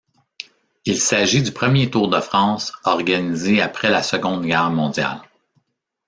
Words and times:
Il 0.85 0.99
s'agit 0.99 1.43
du 1.43 1.51
premier 1.51 1.91
Tour 1.91 2.09
de 2.09 2.19
France 2.19 2.73
organisé 2.85 3.61
après 3.61 3.91
la 3.91 4.01
Seconde 4.01 4.47
Guerre 4.47 4.71
mondiale. 4.71 5.21